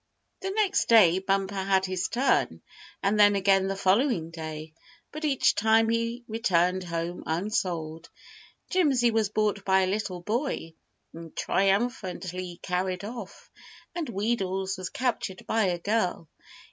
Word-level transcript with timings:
The 0.39 0.49
next 0.49 0.85
day 0.89 1.19
Bumper 1.19 1.53
had 1.63 1.85
his 1.85 2.07
turn, 2.07 2.63
and 3.03 3.19
then 3.19 3.35
again 3.35 3.67
the 3.67 3.75
following 3.75 4.31
day, 4.31 4.73
but 5.11 5.23
each 5.25 5.53
time 5.53 5.89
he 5.89 6.23
returned 6.27 6.83
home 6.83 7.21
unsold. 7.27 8.09
Jimsy 8.71 9.11
was 9.11 9.29
bought 9.29 9.63
by 9.63 9.81
a 9.81 9.85
little 9.85 10.21
boy, 10.23 10.73
and 11.13 11.35
triumphantly 11.35 12.59
carried 12.63 13.05
off, 13.05 13.51
and 13.93 14.07
Wheedles 14.09 14.75
was 14.75 14.89
captured 14.89 15.45
by 15.45 15.65
a 15.65 15.77
girl. 15.77 16.27